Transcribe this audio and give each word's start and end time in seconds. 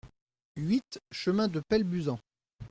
huit 0.55 0.97
chemin 1.11 1.47
de 1.47 1.59
Pellebuzan 1.59 2.17